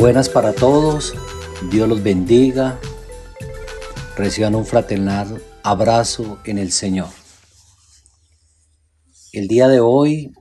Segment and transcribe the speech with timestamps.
[0.00, 1.12] Buenas para todos,
[1.70, 2.80] Dios los bendiga,
[4.16, 7.10] reciban un fraternal abrazo en el Señor.
[9.34, 10.32] El día de hoy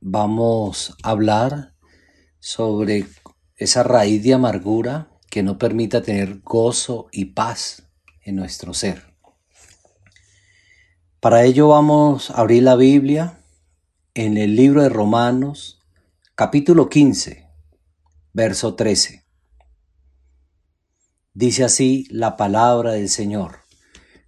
[0.00, 1.74] vamos a hablar
[2.40, 3.06] sobre
[3.54, 7.84] esa raíz de amargura que no permita tener gozo y paz
[8.24, 9.14] en nuestro ser.
[11.20, 13.44] Para ello vamos a abrir la Biblia
[14.14, 15.80] en el libro de Romanos,
[16.34, 17.39] capítulo 15,
[18.32, 19.24] verso 13.
[21.34, 23.60] Dice así la palabra del Señor.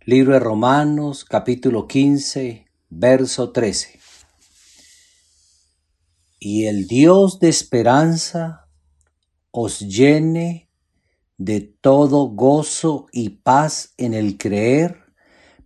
[0.05, 4.01] Libro de Romanos, capítulo 15, verso 13.
[6.41, 8.69] Y el Dios de esperanza
[9.53, 10.69] os llene
[11.39, 15.03] de todo gozo y paz en el creer,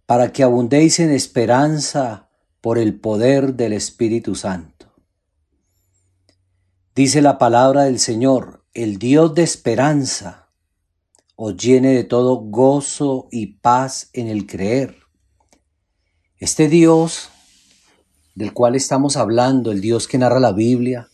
[0.05, 2.29] para que abundéis en esperanza
[2.61, 4.76] por el poder del Espíritu Santo.
[6.97, 10.49] Dice la palabra del Señor, el Dios de esperanza
[11.35, 14.97] os llene de todo gozo y paz en el creer.
[16.39, 17.29] Este Dios
[18.35, 21.11] del cual estamos hablando, el Dios que narra la Biblia,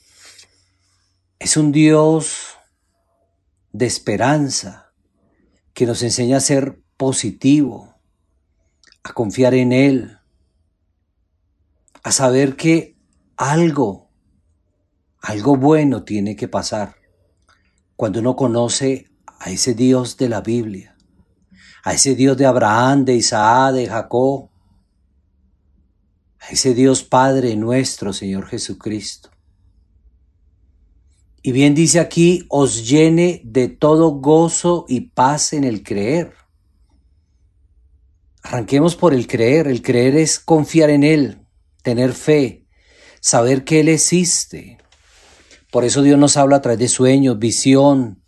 [1.41, 2.56] es un Dios
[3.72, 4.92] de esperanza,
[5.75, 7.97] que nos enseña a ser positivo,
[9.03, 10.19] a confiar en Él,
[12.05, 12.97] a saber que
[13.36, 14.02] algo,
[15.23, 16.97] algo bueno tiene que pasar
[17.95, 20.97] cuando uno conoce a ese Dios de la Biblia,
[21.84, 24.50] a ese Dios de Abraham, de Isaac, de Jacob,
[26.41, 29.31] a ese Dios Padre nuestro, Señor Jesucristo.
[31.41, 36.34] Y bien dice aquí, os llene de todo gozo y paz en el creer.
[38.43, 39.67] Arranquemos por el creer.
[39.69, 41.47] El creer es confiar en Él,
[41.83, 42.67] tener fe,
[43.20, 44.81] saber que Él existe.
[45.73, 48.22] Por eso Dios nos habla a través de sueños, visión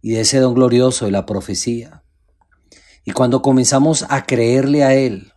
[0.00, 2.04] y de ese don glorioso de la profecía.
[3.04, 5.32] Y cuando comenzamos a creerle a Él,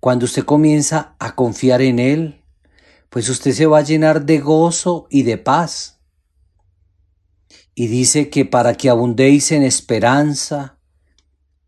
[0.00, 2.42] cuando usted comienza a confiar en Él,
[3.08, 6.00] pues usted se va a llenar de gozo y de paz.
[7.76, 10.80] Y dice que para que abundéis en esperanza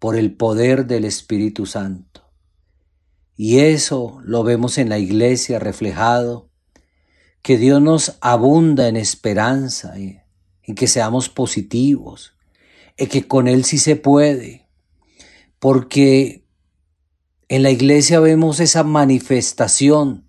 [0.00, 2.32] por el poder del Espíritu Santo.
[3.36, 6.51] Y eso lo vemos en la iglesia reflejado,
[7.42, 12.36] que Dios nos abunda en esperanza, en que seamos positivos,
[12.96, 14.68] en que con Él sí se puede,
[15.58, 16.46] porque
[17.48, 20.28] en la iglesia vemos esa manifestación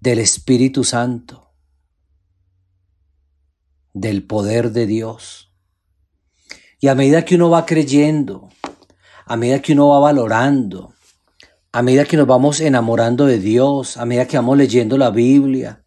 [0.00, 1.52] del Espíritu Santo,
[3.92, 5.52] del poder de Dios.
[6.80, 8.50] Y a medida que uno va creyendo,
[9.24, 10.93] a medida que uno va valorando,
[11.74, 15.84] a medida que nos vamos enamorando de Dios, a medida que vamos leyendo la Biblia,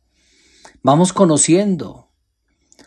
[0.84, 2.12] vamos conociendo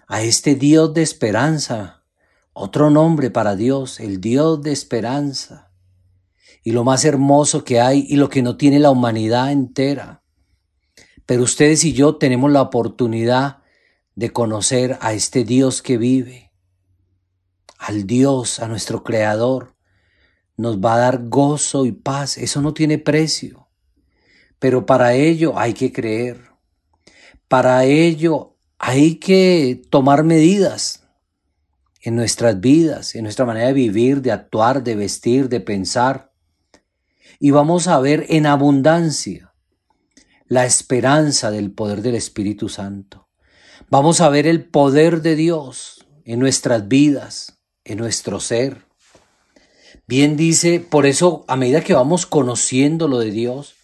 [0.07, 2.05] a este Dios de esperanza,
[2.53, 5.73] otro nombre para Dios, el Dios de esperanza,
[6.63, 10.21] y lo más hermoso que hay y lo que no tiene la humanidad entera
[11.31, 13.59] pero ustedes y yo tenemos la oportunidad
[14.17, 16.51] de conocer a este Dios que vive,
[17.79, 19.77] al Dios, a nuestro Creador.
[20.61, 22.37] Nos va a dar gozo y paz.
[22.37, 23.69] Eso no tiene precio.
[24.59, 26.51] Pero para ello hay que creer.
[27.49, 31.09] Para ello hay que tomar medidas
[32.03, 36.35] en nuestras vidas, en nuestra manera de vivir, de actuar, de vestir, de pensar.
[37.39, 39.55] Y vamos a ver en abundancia
[40.47, 43.31] la esperanza del poder del Espíritu Santo.
[43.89, 48.90] Vamos a ver el poder de Dios en nuestras vidas, en nuestro ser.
[50.11, 53.77] Bien dice, por eso a medida que vamos conociendo lo de Dios,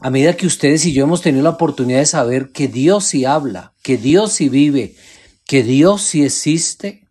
[0.00, 3.26] a medida que ustedes y yo hemos tenido la oportunidad de saber que Dios sí
[3.26, 4.96] habla, que Dios sí vive,
[5.44, 7.10] que Dios sí existe,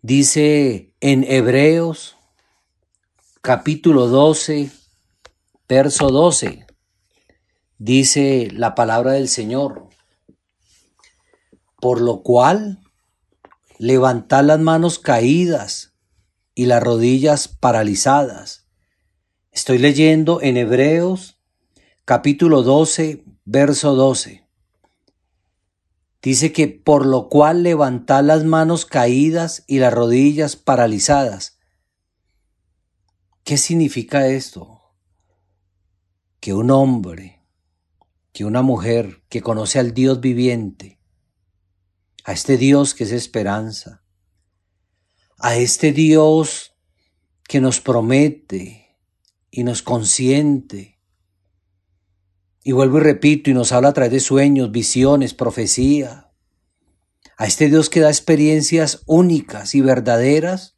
[0.00, 2.16] dice en Hebreos
[3.42, 4.70] capítulo 12,
[5.68, 6.66] verso 12,
[7.76, 9.90] dice la palabra del Señor.
[11.78, 12.78] Por lo cual,
[13.78, 15.92] levantad las manos caídas
[16.58, 18.66] y las rodillas paralizadas.
[19.52, 21.38] Estoy leyendo en Hebreos
[22.04, 24.44] capítulo 12, verso 12.
[26.20, 31.60] Dice que por lo cual levantad las manos caídas y las rodillas paralizadas.
[33.44, 34.80] ¿Qué significa esto?
[36.40, 37.46] Que un hombre
[38.32, 40.98] que una mujer que conoce al Dios viviente,
[42.24, 44.02] a este Dios que es esperanza,
[45.38, 46.74] a este Dios
[47.48, 48.98] que nos promete
[49.50, 50.98] y nos consiente.
[52.62, 56.24] Y vuelvo y repito, y nos habla a través de sueños, visiones, profecía.
[57.36, 60.76] a este Dios que da experiencias únicas y verdaderas,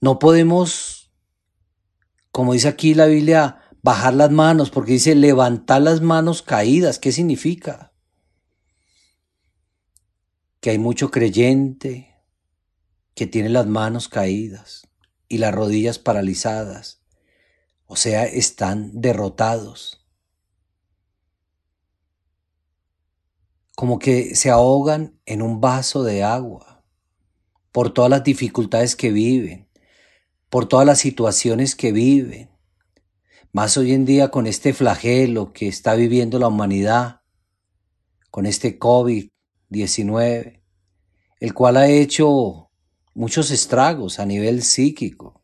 [0.00, 1.12] no podemos,
[2.32, 6.98] como dice aquí la Biblia, bajar las manos, porque dice levantar las manos caídas.
[6.98, 7.94] ¿Qué significa?
[10.60, 12.11] Que hay mucho creyente
[13.14, 14.88] que tiene las manos caídas
[15.28, 17.02] y las rodillas paralizadas,
[17.86, 20.02] o sea, están derrotados.
[23.82, 26.84] como que se ahogan en un vaso de agua
[27.72, 29.68] por todas las dificultades que viven,
[30.50, 32.50] por todas las situaciones que viven.
[33.50, 37.22] Más hoy en día con este flagelo que está viviendo la humanidad,
[38.30, 40.62] con este COVID-19,
[41.40, 42.70] el cual ha hecho
[43.14, 45.42] muchos estragos a nivel psíquico,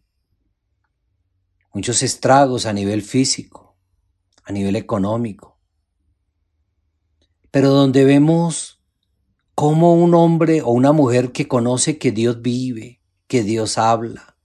[1.72, 3.76] muchos estragos a nivel físico,
[4.44, 5.58] a nivel económico
[7.50, 8.82] pero donde vemos
[9.54, 14.36] cómo un hombre o una mujer que conoce que Dios vive, que Dios habla,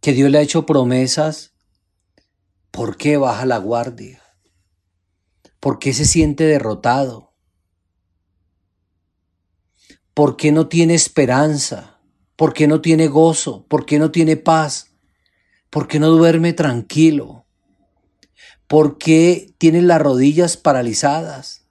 [0.00, 1.54] que Dios le ha hecho promesas,
[2.70, 4.22] ¿por qué baja la guardia?
[5.60, 7.34] ¿Por qué se siente derrotado?
[10.12, 11.91] ¿Por qué no tiene esperanza?
[12.42, 13.64] ¿Por qué no tiene gozo?
[13.68, 14.88] ¿Por qué no tiene paz?
[15.70, 17.46] ¿Por qué no duerme tranquilo?
[18.66, 21.68] ¿Por qué tiene las rodillas paralizadas?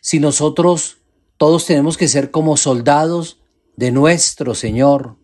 [0.00, 0.98] si nosotros
[1.36, 3.38] todos tenemos que ser como soldados
[3.76, 5.18] de nuestro Señor.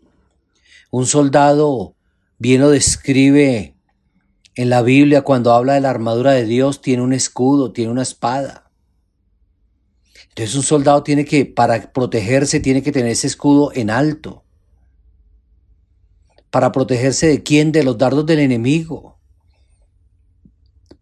[0.92, 1.96] Un soldado
[2.38, 3.74] bien lo describe
[4.54, 8.02] en la Biblia cuando habla de la armadura de Dios, tiene un escudo, tiene una
[8.02, 8.70] espada.
[10.28, 14.43] Entonces un soldado tiene que, para protegerse, tiene que tener ese escudo en alto.
[16.54, 17.72] Para protegerse de quién?
[17.72, 19.18] De los dardos del enemigo.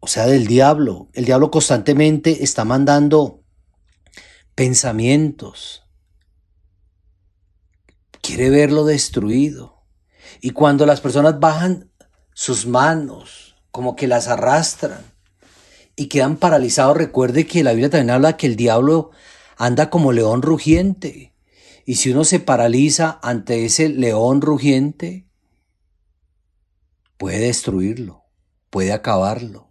[0.00, 1.10] O sea, del diablo.
[1.12, 3.44] El diablo constantemente está mandando
[4.54, 5.82] pensamientos.
[8.22, 9.84] Quiere verlo destruido.
[10.40, 11.90] Y cuando las personas bajan
[12.32, 15.05] sus manos, como que las arrastran
[15.96, 19.10] y quedan paralizados, recuerde que la Biblia también habla que el diablo
[19.58, 21.34] anda como león rugiente.
[21.84, 25.26] Y si uno se paraliza ante ese león rugiente,
[27.22, 28.24] puede destruirlo,
[28.69, 29.70] puede acabarlo.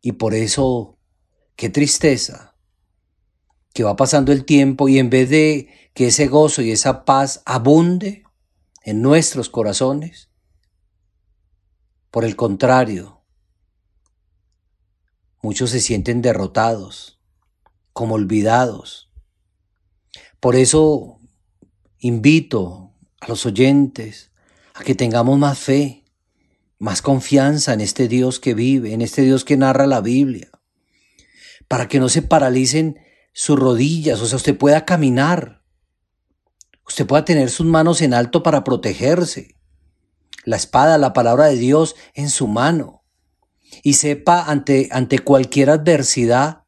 [0.00, 0.98] Y por eso,
[1.56, 2.56] qué tristeza
[3.74, 7.42] que va pasando el tiempo y en vez de que ese gozo y esa paz
[7.44, 8.24] abunde
[8.82, 10.30] en nuestros corazones,
[12.10, 13.22] por el contrario,
[15.42, 17.20] muchos se sienten derrotados,
[17.92, 19.10] como olvidados.
[20.40, 21.20] Por eso
[21.98, 24.32] invito a los oyentes
[24.72, 26.01] a que tengamos más fe,
[26.82, 30.50] más confianza en este Dios que vive, en este Dios que narra la Biblia,
[31.68, 32.98] para que no se paralicen
[33.32, 35.62] sus rodillas, o sea, usted pueda caminar.
[36.84, 39.54] Usted pueda tener sus manos en alto para protegerse.
[40.44, 43.04] La espada, la palabra de Dios en su mano.
[43.84, 46.64] Y sepa ante, ante cualquier adversidad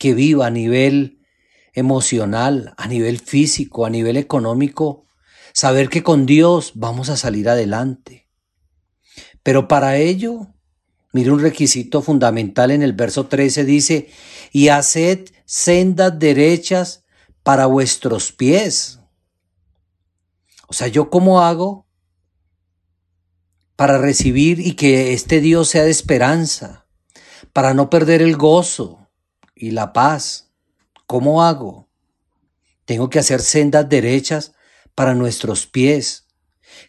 [0.00, 1.20] que viva a nivel
[1.72, 5.06] emocional, a nivel físico, a nivel económico,
[5.52, 8.29] saber que con Dios vamos a salir adelante.
[9.50, 10.46] Pero para ello,
[11.12, 14.08] mire un requisito fundamental en el verso 13 dice,
[14.52, 17.02] y haced sendas derechas
[17.42, 19.00] para vuestros pies.
[20.68, 21.88] O sea, ¿yo cómo hago
[23.74, 26.86] para recibir y que este Dios sea de esperanza,
[27.52, 29.10] para no perder el gozo
[29.56, 30.52] y la paz?
[31.08, 31.88] ¿Cómo hago?
[32.84, 34.52] Tengo que hacer sendas derechas
[34.94, 36.28] para nuestros pies.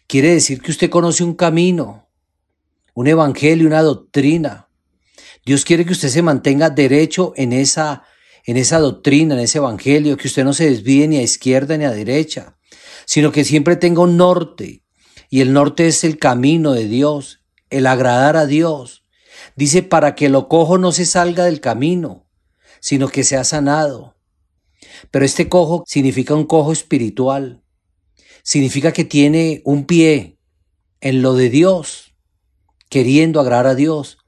[0.06, 2.02] Quiere decir que usted conoce un camino,
[2.94, 4.68] un evangelio, una doctrina.
[5.44, 8.04] Dios quiere que usted se mantenga derecho en esa
[8.44, 11.84] en esa doctrina, en ese evangelio, que usted no se desvíe ni a izquierda ni
[11.84, 12.56] a derecha,
[13.06, 14.82] sino que siempre tenga un norte.
[15.30, 19.04] Y el norte es el camino de Dios, el agradar a Dios.
[19.56, 22.26] Dice, para que lo cojo no se salga del camino,
[22.80, 24.16] sino que sea sanado.
[25.10, 27.62] Pero este cojo significa un cojo espiritual.
[28.42, 30.38] Significa que tiene un pie
[31.00, 32.11] en lo de Dios,
[32.92, 34.18] queriendo agradar a Dios,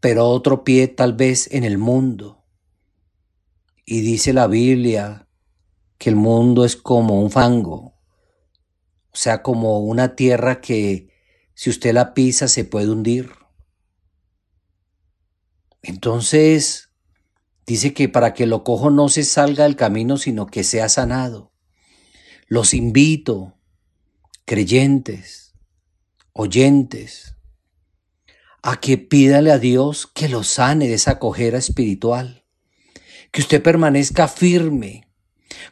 [0.00, 2.42] pero otro pie tal vez en el mundo.
[3.84, 5.28] Y dice la Biblia
[5.98, 8.00] que el mundo es como un fango,
[9.12, 11.10] o sea, como una tierra que
[11.52, 13.30] si usted la pisa se puede hundir.
[15.82, 16.88] Entonces,
[17.66, 21.52] dice que para que lo cojo no se salga del camino, sino que sea sanado.
[22.46, 23.58] Los invito,
[24.46, 25.52] creyentes,
[26.32, 27.33] oyentes,
[28.66, 32.44] a que pídale a Dios que lo sane de esa cojera espiritual
[33.30, 35.08] que usted permanezca firme,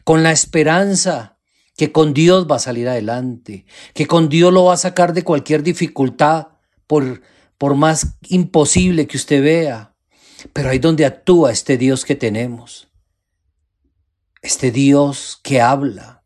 [0.02, 1.38] con la esperanza
[1.76, 5.22] que con Dios va a salir adelante, que con Dios lo va a sacar de
[5.22, 6.48] cualquier dificultad,
[6.88, 7.22] por,
[7.58, 9.94] por más imposible que usted vea.
[10.52, 12.88] Pero ahí donde actúa este Dios que tenemos,
[14.42, 16.24] este Dios que habla,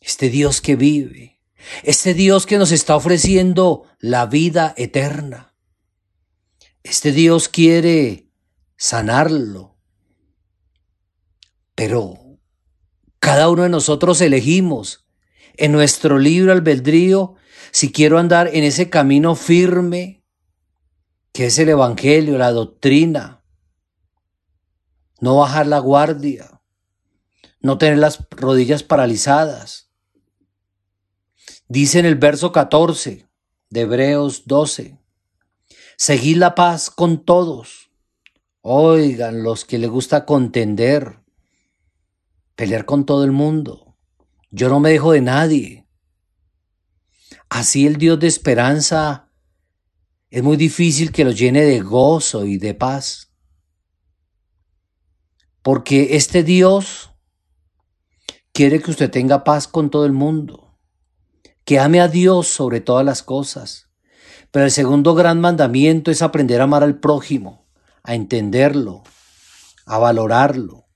[0.00, 1.35] este Dios que vive,
[1.82, 5.54] este Dios que nos está ofreciendo la vida eterna.
[6.82, 8.30] Este Dios quiere
[8.76, 9.76] sanarlo,
[11.74, 12.38] pero
[13.18, 15.06] cada uno de nosotros elegimos
[15.56, 17.34] en nuestro libro albedrío
[17.72, 20.24] si quiero andar en ese camino firme
[21.32, 23.44] que es el Evangelio, la doctrina,
[25.20, 26.62] no bajar la guardia,
[27.60, 29.85] no tener las rodillas paralizadas.
[31.68, 33.28] Dice en el verso 14
[33.70, 34.98] de Hebreos 12,
[35.96, 37.90] seguid la paz con todos.
[38.60, 41.20] Oigan, los que les gusta contender,
[42.54, 43.96] pelear con todo el mundo.
[44.50, 45.88] Yo no me dejo de nadie.
[47.48, 49.32] Así el Dios de esperanza
[50.30, 53.32] es muy difícil que lo llene de gozo y de paz.
[55.62, 57.10] Porque este Dios
[58.52, 60.65] quiere que usted tenga paz con todo el mundo,
[61.66, 63.90] que ame a Dios sobre todas las cosas.
[64.50, 67.68] Pero el segundo gran mandamiento es aprender a amar al prójimo,
[68.02, 69.02] a entenderlo,
[69.84, 70.86] a valorarlo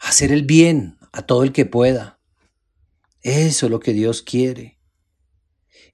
[0.00, 2.18] hacer el bien a todo el que pueda.
[3.22, 4.80] Eso es lo que Dios quiere.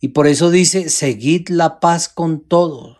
[0.01, 2.99] Y por eso dice, seguid la paz con todos.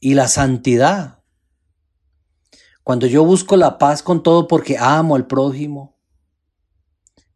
[0.00, 1.24] Y la santidad.
[2.84, 5.97] Cuando yo busco la paz con todo porque amo al prójimo,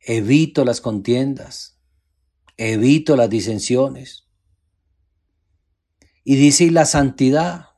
[0.03, 1.79] evito las contiendas,
[2.57, 4.29] evito las disensiones.
[6.25, 7.71] Y dice, y la santidad.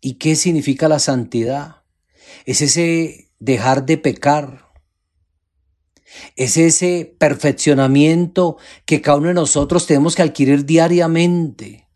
[0.00, 1.84] ¿Y qué significa la santidad?
[2.44, 4.72] Es ese dejar de pecar.
[6.36, 11.88] Es ese perfeccionamiento que cada uno de nosotros tenemos que adquirir diariamente.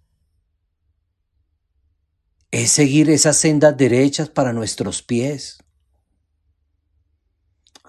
[2.51, 5.59] Es seguir esas sendas derechas para nuestros pies.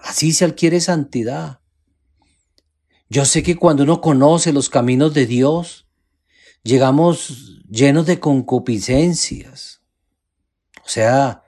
[0.08, 1.60] Así se adquiere santidad.
[3.08, 5.86] Yo sé que cuando uno conoce los caminos de Dios,
[6.62, 9.78] llegamos llenos de concupiscencias
[10.88, 11.44] o sea,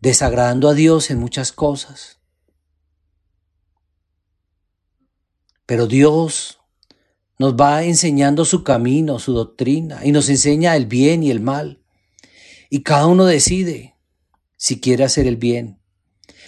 [0.00, 2.18] desagradando a Dios en muchas cosas.
[5.64, 6.58] Pero Dios
[7.38, 11.84] nos va enseñando su camino, su doctrina, y nos enseña el bien y el mal.
[12.68, 13.94] Y cada uno decide
[14.56, 15.78] si quiere hacer el bien,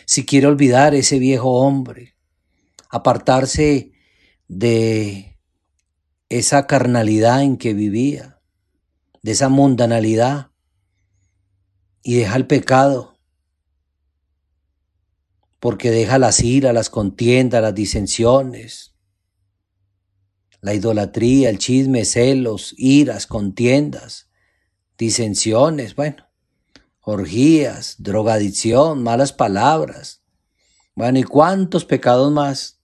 [0.07, 2.17] si quiere olvidar ese viejo hombre,
[2.89, 3.93] apartarse
[4.49, 5.39] de
[6.29, 8.41] esa carnalidad en que vivía,
[9.23, 10.53] de esa mundanalidad,
[12.03, 13.19] y deja el pecado,
[15.59, 18.95] porque deja las iras, las contiendas, las disensiones,
[20.61, 24.31] la idolatría, el chisme, celos, iras, contiendas,
[24.97, 26.26] disensiones, bueno,
[27.09, 30.25] orgías, drogadicción, malas palabras,
[30.97, 32.81] bueno, ¿y cuántos pecados más?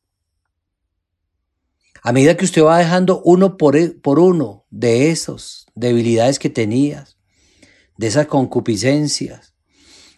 [2.02, 6.50] A medida que usted va dejando uno por, e, por uno de esos debilidades que
[6.50, 7.18] tenías,
[7.96, 9.54] de esas concupiscencias.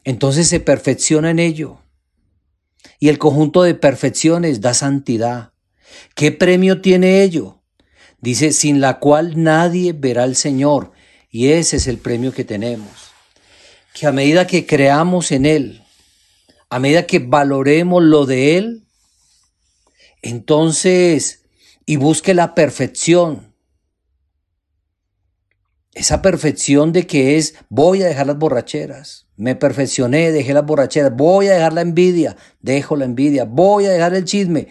[0.04, 1.80] Entonces se perfecciona en ello.
[3.00, 5.54] Y el conjunto de perfecciones da santidad.
[6.14, 7.62] ¿Qué premio tiene ello?
[8.20, 10.92] Dice, sin la cual nadie verá al Señor.
[11.30, 13.03] Y ese es el premio que tenemos.
[13.94, 15.82] Que a medida que creamos en Él,
[16.68, 18.84] a medida que valoremos lo de Él,
[20.20, 21.44] entonces,
[21.86, 23.54] y busque la perfección,
[25.92, 31.14] esa perfección de que es voy a dejar las borracheras, me perfeccioné, dejé las borracheras,
[31.14, 34.68] voy a dejar la envidia, dejo la envidia, voy a dejar el chisme,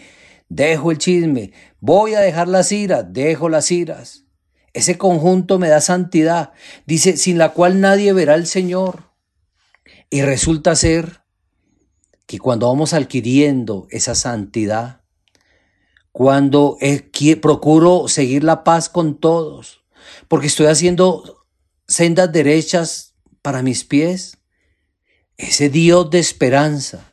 [0.48, 4.24] dejo el chisme, voy a dejar las iras, dejo las iras.
[4.74, 6.52] Ese conjunto me da santidad,
[6.84, 9.13] dice, sin la cual nadie verá al Señor.
[10.14, 11.24] Y resulta ser
[12.28, 15.02] que cuando vamos adquiriendo esa santidad,
[16.12, 16.78] cuando
[17.42, 19.84] procuro seguir la paz con todos,
[20.28, 21.44] porque estoy haciendo
[21.88, 24.38] sendas derechas para mis pies.
[25.36, 27.12] Ese Dios de esperanza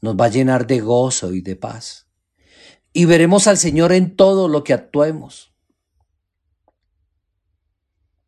[0.00, 2.06] nos va a llenar de gozo y de paz.
[2.94, 5.52] Y veremos al Señor en todo lo que actuemos.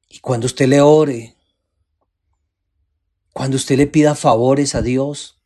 [0.06, 1.37] Y cuando usted le ore,
[3.38, 5.40] cuando usted le pida favores a Dios,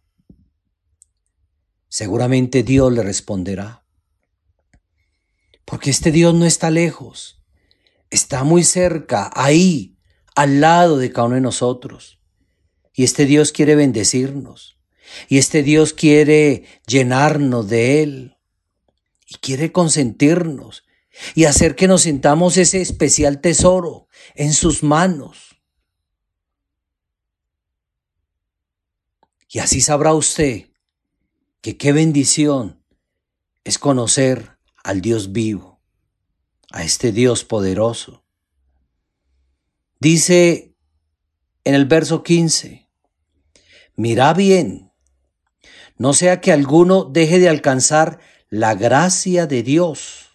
[1.89, 3.87] seguramente Dios le responderá.
[5.65, 7.43] Porque este Dios no está lejos
[8.13, 9.97] está muy cerca, ahí,
[10.37, 12.21] al lado de cada uno de nosotros.
[12.95, 14.79] Y este Dios quiere bendecirnos.
[15.29, 18.37] Y este Dios quiere llenarnos de Él.
[19.27, 20.85] Y quiere consentirnos.
[21.35, 25.52] Y hacer que nos sintamos ese especial tesoro en sus manos.
[29.55, 30.71] Y así sabrá usted
[31.61, 32.83] que qué bendición
[33.65, 35.83] es conocer al Dios vivo,
[36.71, 38.25] a este Dios poderoso.
[40.01, 40.75] Dice
[41.65, 42.89] en el verso 15,
[43.95, 44.91] mira bien,
[45.99, 50.31] no sea que alguno deje de alcanzar la gracia de Dios.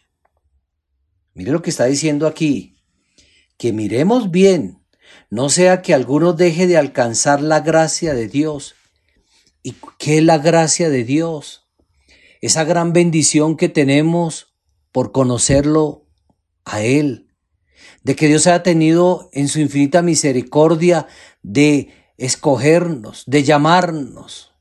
[1.34, 2.78] Mire lo que está diciendo aquí,
[3.58, 4.86] que miremos bien,
[5.32, 8.76] no sea que alguno deje de alcanzar la gracia de Dios.
[9.68, 11.68] ¿Y qué es la gracia de Dios?
[12.40, 14.56] Esa gran bendición que tenemos
[14.94, 16.08] por conocerlo
[16.64, 17.34] a Él,
[18.02, 21.08] de que Dios haya tenido en su infinita misericordia
[21.44, 24.54] de escogernos, de llamarnos,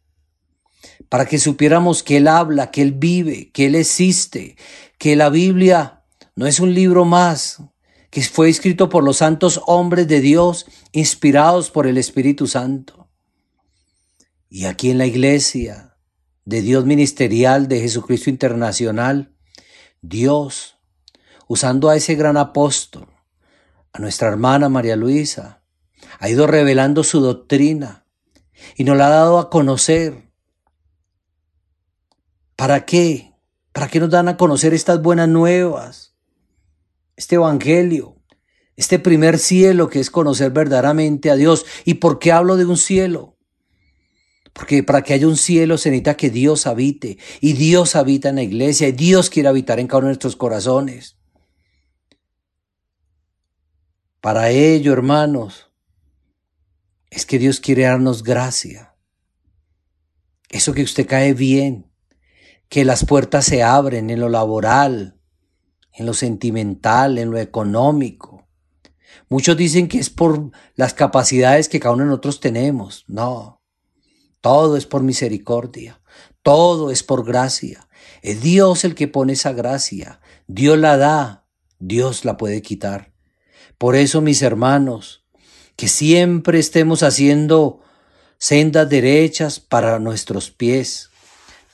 [1.08, 4.56] para que supiéramos que Él habla, que Él vive, que Él existe,
[4.98, 6.02] que la Biblia
[6.34, 7.62] no es un libro más,
[8.10, 13.05] que fue escrito por los santos hombres de Dios, inspirados por el Espíritu Santo.
[14.48, 15.96] Y aquí en la iglesia
[16.44, 19.34] de Dios ministerial de Jesucristo Internacional,
[20.02, 20.78] Dios,
[21.48, 23.08] usando a ese gran apóstol,
[23.92, 25.62] a nuestra hermana María Luisa,
[26.20, 28.06] ha ido revelando su doctrina
[28.76, 30.30] y nos la ha dado a conocer.
[32.54, 33.34] ¿Para qué?
[33.72, 36.14] ¿Para qué nos dan a conocer estas buenas nuevas?
[37.16, 38.16] Este Evangelio,
[38.76, 41.66] este primer cielo que es conocer verdaderamente a Dios.
[41.84, 43.35] ¿Y por qué hablo de un cielo?
[44.56, 47.18] Porque para que haya un cielo se necesita que Dios habite.
[47.42, 48.88] Y Dios habita en la iglesia.
[48.88, 51.18] Y Dios quiere habitar en cada uno de nuestros corazones.
[54.22, 55.70] Para ello, hermanos,
[57.10, 58.94] es que Dios quiere darnos gracia.
[60.48, 61.92] Eso que usted cae bien.
[62.70, 65.20] Que las puertas se abren en lo laboral,
[65.92, 68.48] en lo sentimental, en lo económico.
[69.28, 73.04] Muchos dicen que es por las capacidades que cada uno de nosotros tenemos.
[73.06, 73.55] No.
[74.40, 76.00] Todo es por misericordia,
[76.42, 77.88] todo es por gracia.
[78.22, 80.20] Es Dios el que pone esa gracia.
[80.46, 81.44] Dios la da,
[81.78, 83.12] Dios la puede quitar.
[83.78, 85.24] Por eso, mis hermanos,
[85.76, 87.80] que siempre estemos haciendo
[88.38, 91.10] sendas derechas para nuestros pies,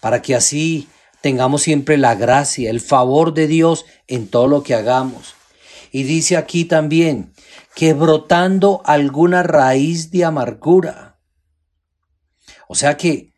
[0.00, 0.88] para que así
[1.20, 5.34] tengamos siempre la gracia, el favor de Dios en todo lo que hagamos.
[5.92, 7.32] Y dice aquí también
[7.74, 11.11] que brotando alguna raíz de amargura,
[12.72, 13.34] o sea que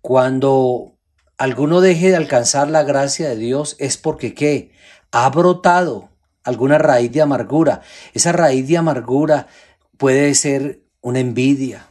[0.00, 0.96] cuando
[1.38, 4.70] alguno deje de alcanzar la gracia de Dios es porque ¿qué?
[5.10, 6.10] Ha brotado
[6.44, 7.80] alguna raíz de amargura.
[8.14, 9.48] Esa raíz de amargura
[9.96, 11.88] puede ser una envidia,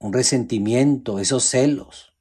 [0.00, 2.14] un resentimiento, esos celos.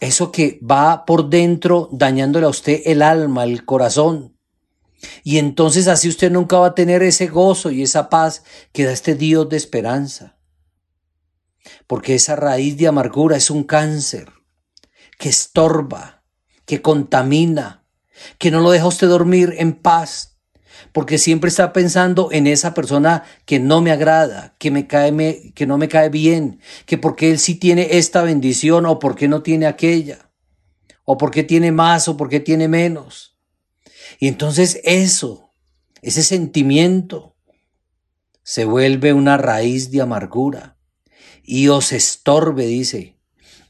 [0.00, 4.38] Eso que va por dentro dañándole a usted el alma, el corazón.
[5.24, 8.92] Y entonces así usted nunca va a tener ese gozo y esa paz que da
[8.92, 10.38] este Dios de esperanza
[11.86, 14.30] porque esa raíz de amargura es un cáncer
[15.18, 16.24] que estorba,
[16.64, 17.84] que contamina,
[18.38, 20.38] que no lo deja usted dormir en paz,
[20.92, 25.66] porque siempre está pensando en esa persona que no me agrada, que me cae que
[25.66, 29.66] no me cae bien, que porque él sí tiene esta bendición o porque no tiene
[29.66, 30.30] aquella,
[31.04, 33.38] o porque tiene más o porque tiene menos.
[34.18, 35.50] Y entonces eso,
[36.00, 37.36] ese sentimiento
[38.42, 40.78] se vuelve una raíz de amargura
[41.44, 43.16] y os estorbe, dice,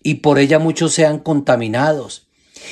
[0.02, 2.28] y por ella muchos sean contaminados.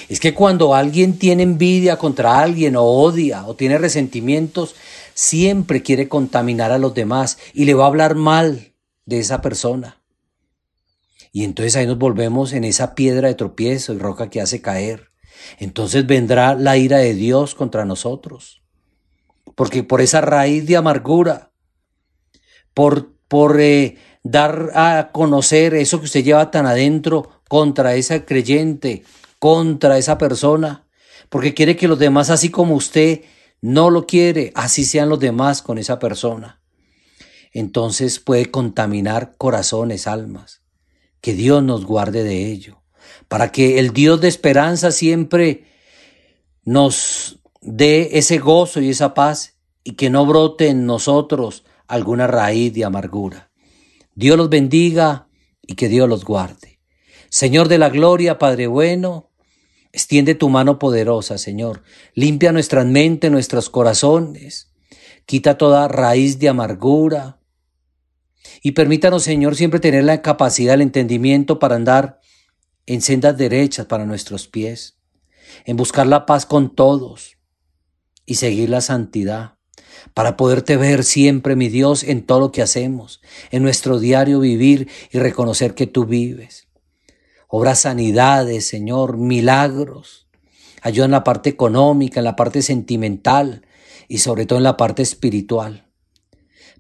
[0.09, 4.75] Es que cuando alguien tiene envidia contra alguien o odia o tiene resentimientos,
[5.15, 8.73] siempre quiere contaminar a los demás y le va a hablar mal
[9.07, 10.01] de esa persona.
[11.33, 15.11] Y entonces ahí nos volvemos en esa piedra de tropiezo y roca que hace caer.
[15.59, 18.63] Entonces vendrá la ira de Dios contra nosotros.
[19.55, 21.53] Porque por esa raíz de amargura,
[22.75, 29.05] por, por eh, dar a conocer eso que usted lleva tan adentro contra esa creyente,
[29.39, 30.87] contra esa persona,
[31.29, 33.23] porque quiere que los demás, así como usted
[33.61, 36.61] no lo quiere, así sean los demás con esa persona.
[37.53, 40.63] Entonces puede contaminar corazones, almas.
[41.21, 42.83] Que Dios nos guarde de ello,
[43.29, 45.65] para que el Dios de esperanza siempre
[46.65, 52.73] nos dé ese gozo y esa paz y que no brote en nosotros alguna raíz
[52.73, 53.50] de amargura.
[54.15, 55.29] Dios los bendiga
[55.67, 56.81] y que Dios los guarde.
[57.29, 59.31] Señor de la gloria, Padre bueno,
[59.93, 61.83] extiende tu mano poderosa, Señor.
[62.15, 64.73] Limpia nuestras mentes, nuestros corazones.
[65.27, 67.39] Quita toda raíz de amargura,
[68.63, 72.21] Y permítanos, Señor, siempre tener la capacidad, el entendimiento para andar
[72.87, 74.99] en sendas derechas para nuestros pies,
[75.65, 77.37] en buscar la paz con todos
[78.27, 79.60] y seguir la santidad,
[80.15, 84.89] para poderte ver siempre, mi Dios, en todo lo que hacemos, en nuestro diario vivir
[85.11, 86.69] y reconocer que tú vives.
[87.49, 90.29] Obra sanidades, Señor, milagros.
[90.83, 93.67] Ayuda en la parte económica, en la parte sentimental
[94.09, 95.89] y sobre todo en la parte espiritual.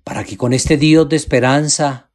[0.05, 2.11] Para que con este Dios de esperanza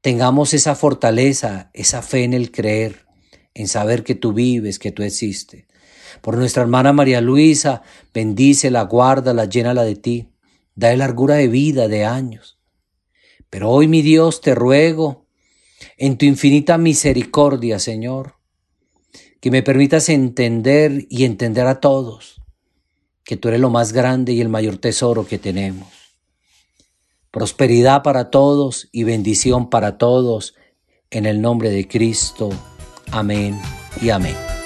[0.00, 3.06] tengamos esa fortaleza, esa fe en el creer,
[3.54, 5.66] en saber que tú vives, que tú existes.
[6.20, 7.82] Por nuestra hermana María Luisa,
[8.14, 10.28] bendícela, guárdala, llénala de ti.
[10.78, 12.56] Dale largura de vida, de años.
[13.50, 15.26] Pero hoy, mi Dios, te ruego,
[15.96, 18.36] en tu infinita misericordia, Señor,
[19.40, 22.40] que me permitas entender y entender a todos
[23.24, 25.88] que tú eres lo más grande y el mayor tesoro que tenemos.
[27.32, 30.54] Prosperidad para todos y bendición para todos,
[31.10, 32.50] en el nombre de Cristo.
[33.10, 33.60] Amén
[34.00, 34.57] y amén.